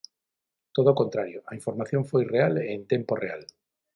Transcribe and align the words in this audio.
Todo 0.75 0.89
o 0.91 0.97
contrario, 1.01 1.39
a 1.51 1.53
información 1.59 2.01
foi 2.11 2.23
real 2.35 2.53
e 2.65 2.67
en 2.77 2.81
tempo 2.93 3.13
real. 3.25 3.41